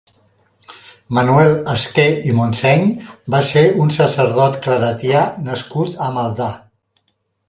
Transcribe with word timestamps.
Manuel 1.17 1.51
Esqué 1.73 2.05
i 2.29 2.31
Montseny 2.39 2.87
va 3.35 3.41
ser 3.49 3.63
un 3.83 3.93
sacerdot 3.97 4.57
claretià 4.69 5.21
nascut 5.51 6.01
a 6.07 6.09
Maldà. 6.17 6.49